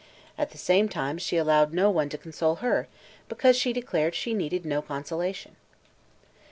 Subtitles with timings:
[0.35, 2.87] At the same time she allowed no one to console her,
[3.29, 5.55] because she declared she needed no consolation.